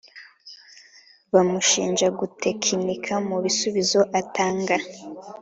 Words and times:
bamushinja 1.33 2.07
gutekinika 2.19 3.13
mu 3.27 3.37
bisubizo 3.43 3.99
atanga 4.19 4.75